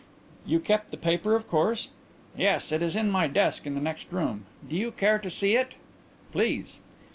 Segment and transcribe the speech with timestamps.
[0.47, 1.89] '""You kept the paper, of course?"
[2.35, 2.71] "Yes.
[2.71, 4.47] It is in my desk in the next room.
[4.67, 5.73] Do you care to see it?"
[6.31, 6.79] "Please."